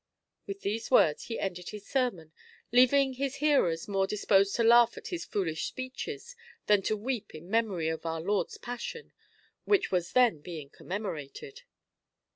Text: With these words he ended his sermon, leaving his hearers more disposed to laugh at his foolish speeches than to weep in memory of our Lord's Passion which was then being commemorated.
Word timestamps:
With 0.47 0.61
these 0.61 0.89
words 0.89 1.25
he 1.25 1.37
ended 1.39 1.69
his 1.69 1.85
sermon, 1.85 2.31
leaving 2.71 3.13
his 3.13 3.35
hearers 3.35 3.87
more 3.87 4.07
disposed 4.07 4.55
to 4.55 4.63
laugh 4.63 4.97
at 4.97 5.09
his 5.09 5.25
foolish 5.25 5.65
speeches 5.67 6.35
than 6.65 6.81
to 6.89 6.97
weep 6.97 7.35
in 7.35 7.51
memory 7.51 7.87
of 7.87 8.03
our 8.03 8.19
Lord's 8.19 8.57
Passion 8.57 9.13
which 9.65 9.91
was 9.91 10.13
then 10.13 10.39
being 10.39 10.71
commemorated. 10.71 11.61